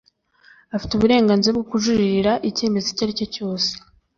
[0.75, 3.69] Afite uburenganzira bwo kujuririra icyemezo icyo ari cyose